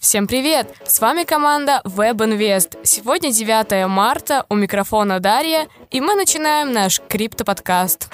[0.00, 0.72] Всем привет!
[0.86, 2.78] С вами команда WebInvest.
[2.84, 8.08] Сегодня 9 марта, у микрофона Дарья, и мы начинаем наш криптоподкаст.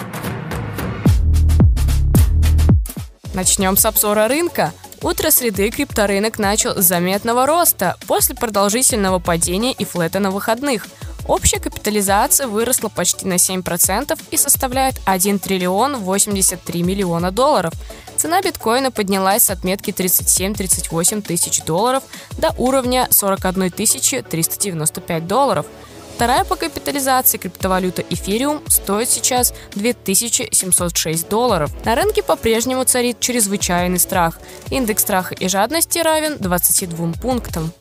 [3.35, 4.73] Начнем с обзора рынка.
[5.03, 10.87] Утро среды крипторынок начал с заметного роста после продолжительного падения и флета на выходных.
[11.29, 17.75] Общая капитализация выросла почти на 7% и составляет 1 триллион 83 миллиона долларов–
[18.25, 22.04] Цена биткоина поднялась с отметки 37-38 тысяч долларов
[22.38, 25.66] до уровня 41 395 долларов.
[26.15, 31.70] Вторая по капитализации криптовалюта эфириум стоит сейчас 2706 долларов.
[31.84, 34.38] На рынке по-прежнему царит чрезвычайный страх.
[34.70, 37.74] Индекс страха и жадности равен 22 пунктам.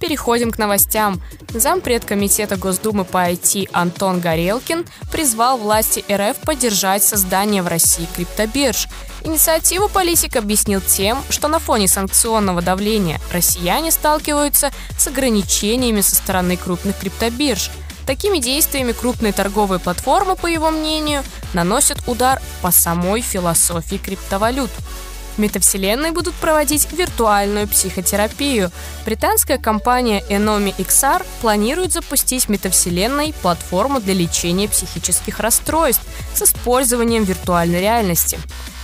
[0.00, 1.22] Переходим к новостям.
[1.54, 8.86] Зампред Комитета Госдумы по IT Антон Горелкин призвал власти РФ поддержать создание в России криптобирж.
[9.24, 16.56] Инициативу политик объяснил тем, что на фоне санкционного давления россияне сталкиваются с ограничениями со стороны
[16.56, 17.70] крупных криптобирж.
[18.06, 24.70] Такими действиями крупные торговые платформы, по его мнению, наносят удар по самой философии криптовалют–
[25.36, 28.70] в метавселенной будут проводить виртуальную психотерапию.
[29.04, 36.02] Британская компания Enomi XR планирует запустить метавселенной платформу для лечения психических расстройств
[36.34, 38.38] с использованием виртуальной реальности.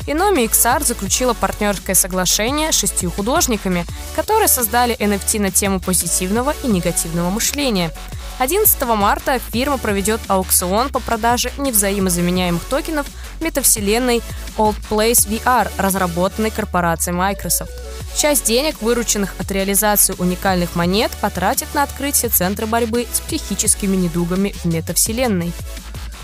[0.06, 6.68] Inomi XR заключила партнерское соглашение с шестью художниками, которые создали NFT на тему позитивного и
[6.68, 7.92] негативного мышления.
[8.38, 13.06] 11 марта фирма проведет аукцион по продаже невзаимозаменяемых токенов
[13.40, 14.22] метавселенной
[14.58, 17.72] Old Place VR, разработанной корпорацией Microsoft.
[18.16, 24.54] Часть денег, вырученных от реализации уникальных монет, потратит на открытие Центра борьбы с психическими недугами
[24.62, 25.52] в метавселенной.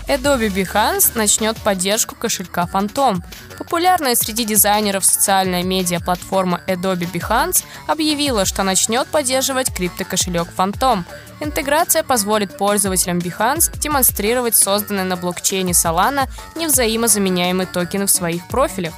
[0.07, 3.23] Adobe Behance начнет поддержку кошелька Phantom.
[3.57, 11.03] Популярная среди дизайнеров социальная медиа-платформа Adobe Behance объявила, что начнет поддерживать криптокошелек Phantom.
[11.39, 18.93] Интеграция позволит пользователям Behance демонстрировать созданные на блокчейне Solana невзаимозаменяемые токены в своих профилях.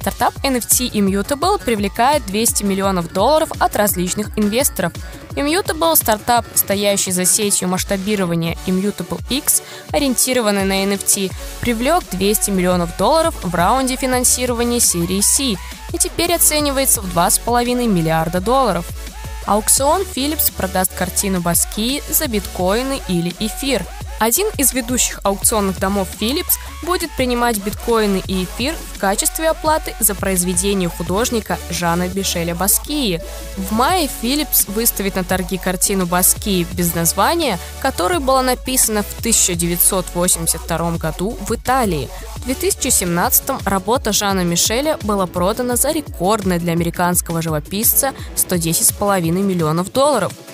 [0.00, 4.92] Стартап NFT Immutable привлекает 200 миллионов долларов от различных инвесторов.
[5.38, 8.58] Immutable– стартап, стоящий за сетью масштабирования.
[8.66, 9.62] Immutable X,
[9.92, 15.54] ориентированный на NFT, привлек 200 миллионов долларов в раунде финансирования серии C.
[15.92, 18.84] И теперь оценивается в 2,5 миллиарда долларов.
[19.46, 23.84] Аукцион Philips продаст картину Баски за биткоины или эфир–
[24.18, 30.14] один из ведущих аукционных домов Philips будет принимать биткоины и эфир в качестве оплаты за
[30.14, 33.20] произведение художника Жана Бишеля Баскии.
[33.56, 40.96] В мае Philips выставит на торги картину Баскии без названия, которая была написана в 1982
[40.96, 42.08] году в Италии.
[42.36, 50.32] В 2017 работа Жана Мишеля была продана за рекордное для американского живописца 110,5 миллионов долларов–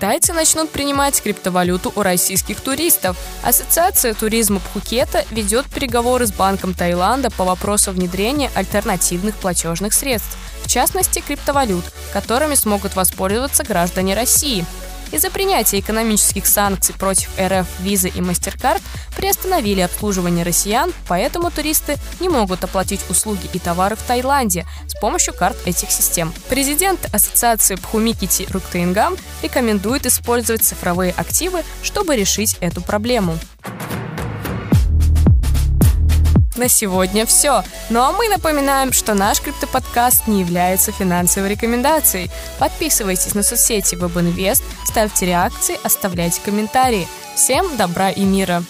[0.00, 3.16] Тайцы начнут принимать криптовалюту у российских туристов.
[3.42, 10.68] Ассоциация туризма Пхукета ведет переговоры с Банком Таиланда по вопросу внедрения альтернативных платежных средств, в
[10.68, 14.66] частности криптовалют, которыми смогут воспользоваться граждане России.
[15.12, 18.82] Из-за принятия экономических санкций против РФ Visa и MasterCard
[19.16, 25.34] приостановили обслуживание россиян, поэтому туристы не могут оплатить услуги и товары в Таиланде с помощью
[25.34, 26.32] карт этих систем.
[26.48, 33.38] Президент Ассоциации Пхумикити Руктеингам рекомендует использовать цифровые активы, чтобы решить эту проблему.
[36.56, 37.62] На сегодня все.
[37.90, 42.30] Ну а мы напоминаем, что наш криптоподкаст не является финансовой рекомендацией.
[42.58, 47.08] Подписывайтесь на соцсети WebInvest, ставьте реакции, оставляйте комментарии.
[47.34, 48.62] Всем добра и мира!